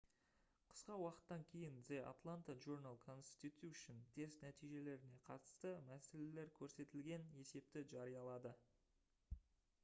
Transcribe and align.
қысқа 0.67 0.93
уақыттан 1.01 1.43
кейін 1.49 1.75
the 1.89 1.99
atlanta 2.11 2.55
journal-constitution 2.65 4.01
тест 4.17 4.41
нәтижелеріне 4.47 5.21
қатысты 5.29 5.75
мәселелер 5.91 6.51
көрсетілген 6.63 7.29
есепті 7.43 7.87
жариялады 7.95 8.57